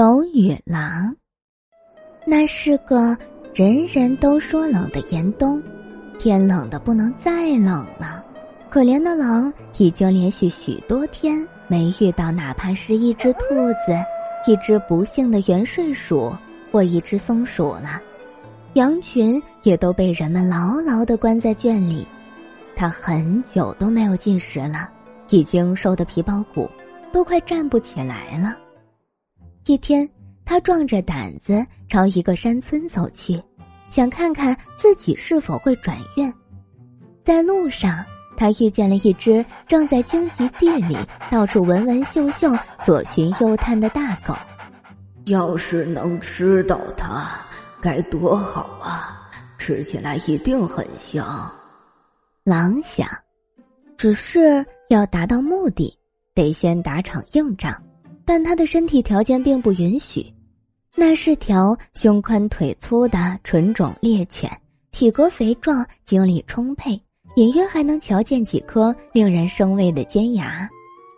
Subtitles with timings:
[0.00, 1.14] 狗与狼。
[2.24, 3.14] 那是个
[3.54, 5.62] 人人都说冷的严冬，
[6.18, 8.24] 天冷的不能再冷了。
[8.70, 13.40] 可怜的狼已经连续许多天没遇到哪怕是一只兔
[13.84, 13.92] 子、
[14.50, 16.34] 一只不幸的元睡鼠
[16.72, 18.00] 或一只松鼠了。
[18.72, 22.08] 羊群也都被人们牢牢的关在圈里，
[22.74, 24.88] 它很久都没有进食了，
[25.28, 26.70] 已经瘦得皮包骨，
[27.12, 28.56] 都快站不起来了。
[29.70, 30.10] 一天，
[30.44, 33.40] 他壮着胆子朝一个山村走去，
[33.88, 36.34] 想看看自己是否会转运。
[37.22, 38.04] 在路上，
[38.36, 40.96] 他遇见了一只正在荆棘地里
[41.30, 42.50] 到处闻闻嗅嗅、
[42.82, 44.34] 左寻右探的大狗。
[45.26, 47.30] 要是能吃到它，
[47.80, 49.30] 该多好啊！
[49.56, 51.48] 吃起来一定很香。
[52.42, 53.08] 狼想，
[53.96, 55.96] 只是要达到目的，
[56.34, 57.80] 得先打场硬仗。
[58.32, 60.24] 但他的身体条件并不允许，
[60.94, 64.48] 那是条胸宽腿粗的纯种猎犬，
[64.92, 66.92] 体格肥壮，精力充沛，
[67.34, 70.70] 隐约还能瞧见几颗令人生畏的尖牙。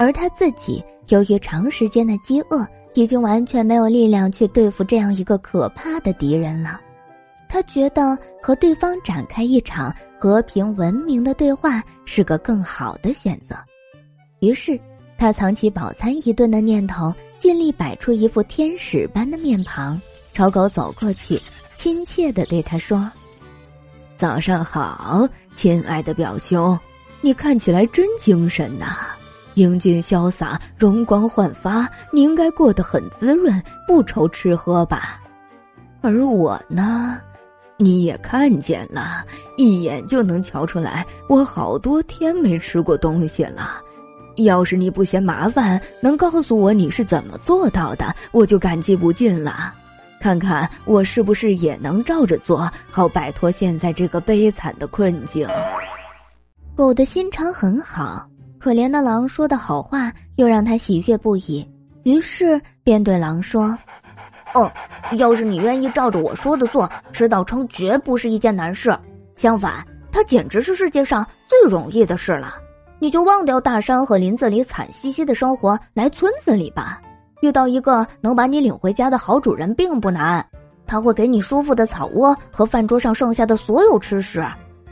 [0.00, 6.80] 而他自己由于长时间的饥饿，已经完全没有力量去对付这样一个可怕的敌人了。
[7.48, 13.54] 他觉得和对方展开一场和平文明的对话是个更好的选择，
[14.40, 14.76] 于是。
[15.18, 19.98] 他藏起饱餐一顿的念头，尽力摆出一副天使般的面庞，
[20.34, 21.40] 朝狗走过去，
[21.74, 23.10] 亲切的对他说
[24.18, 26.78] ：“早上好，亲爱的表兄，
[27.22, 28.94] 你看起来真精神呐，
[29.54, 35.18] 英俊潇洒，容光焕发，你应该过得很滋润，不愁吃喝吧？
[36.02, 37.18] 而我呢，
[37.78, 39.24] 你也看见了，
[39.56, 43.80] 一眼就能瞧出来，我好多天没吃过东西了。”
[44.36, 49.74] 要是你不嫌麻烦，能告诉我你是怎么做到的，我就感激不尽了。
[50.18, 55.48] 看看我是不是也能照着做，好摆脱现在这个悲惨的困境。
[56.74, 58.26] 狗的心肠很好，
[58.58, 61.66] 可怜的狼说的好话又让他喜悦不已，
[62.04, 63.76] 于是便对狼说
[64.54, 64.70] ：“哦，
[65.12, 68.94] 要是你愿意照着我说的做，吃到撑绝不是一件难事。
[69.36, 72.56] 相反，它简直是世界上最容易的事了。”
[72.98, 77.00] 你就忘掉大山和林子里惨兮兮的生活，来村子里吧。
[77.42, 80.44] 遇到一个能把你领回家的好主人并不难，
[80.86, 84.42] 他会给你舒服的草窝和饭桌上剩下的所有吃食，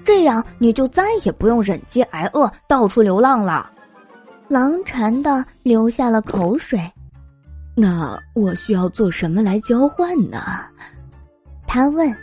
[0.04, 3.70] 这样你就再也不用忍饥挨饿，到处流浪了。
[4.48, 6.78] 狼馋的流下了口水。
[7.74, 10.38] 那我需要做什么来交换呢？
[11.66, 12.14] 他问。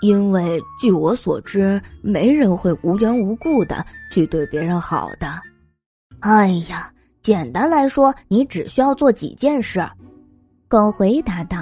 [0.00, 5.28] 因为据我所知，没人会无缘无故的去对别人好的。
[6.20, 6.90] 哎呀，
[7.22, 9.86] 简单来说，你只需要做几件事。
[10.68, 11.58] 狗回答道：“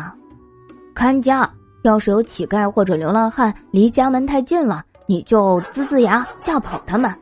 [0.94, 1.50] 看家，
[1.82, 7.12] 要是有乞丐或者流浪汉离家门太近了，你就呲呲牙吓跑他们。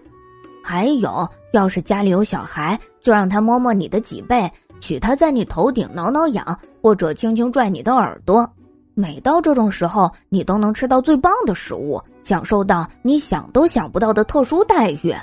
[0.64, 4.50] 还有，要是家里有小孩，就让他摸摸你的脊背，
[4.80, 8.50] 取他在你头顶挠挠痒，或者轻轻拽你的耳朵。”
[8.98, 15.14] 每到这种时候，你都能吃到最棒的食物，享受到你想都想不到的特殊待遇。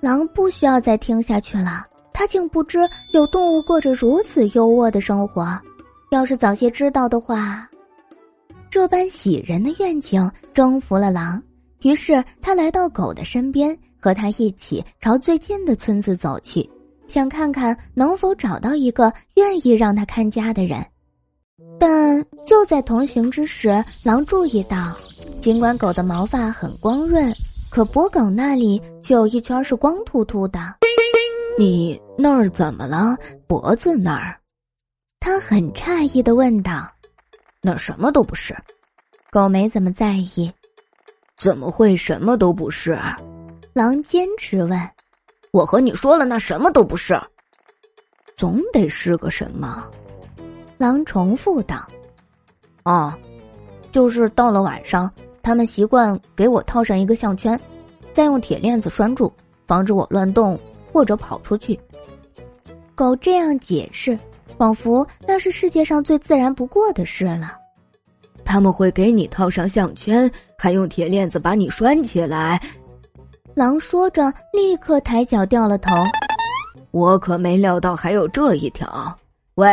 [0.00, 2.78] 狼不需要再听下去了，他竟不知
[3.12, 5.60] 有动物过着如此优渥的生活。
[6.12, 7.68] 要是早些知道的话，
[8.70, 11.42] 这般喜人的愿景征服了狼。
[11.82, 16.70] 于是他来到狗的身边，和他一起朝最近的村子走去，
[17.08, 20.86] 想看看能否找到一个愿意让他看家的人。
[21.82, 24.96] 但就在同行之时，狼注意到，
[25.40, 27.34] 尽管狗的毛发很光润，
[27.68, 30.76] 可脖梗那里却有一圈是光秃秃的。
[31.58, 33.16] 你那儿怎么了？
[33.48, 34.38] 脖子那儿？
[35.18, 36.88] 他很诧异的问道。
[37.60, 38.56] 那什么都不是。
[39.32, 40.52] 狗没怎么在意。
[41.36, 42.96] 怎么会什么都不是？
[43.72, 44.80] 狼坚持问。
[45.50, 47.20] 我和你说了，那什么都不是。
[48.36, 49.90] 总得是个什么。
[50.82, 51.88] 狼重复道
[52.82, 53.14] ：“哦，
[53.92, 55.08] 就是到了晚上，
[55.40, 57.58] 他们习惯给我套上一个项圈，
[58.12, 59.32] 再用铁链子拴住，
[59.64, 60.58] 防止我乱动
[60.92, 61.78] 或者跑出去。”
[62.96, 64.18] 狗这样解释，
[64.58, 67.56] 仿佛那是世界上最自然不过的事了。
[68.44, 72.60] 他们会给你套上项圈，还用铁链子把你拴起来。
[73.54, 75.92] 狼说着，立刻抬脚掉了头。
[76.90, 79.16] 我可没料到还有这一条。
[79.54, 79.70] 喂！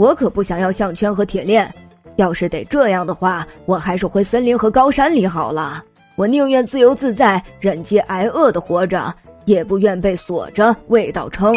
[0.00, 1.70] 我可不想要项圈和铁链，
[2.16, 5.84] 要是得这样的话，我还是回森林和高山里好了。
[6.16, 9.14] 我宁愿自由自在、忍饥挨饿的活着，
[9.44, 11.54] 也不愿被锁着味道撑。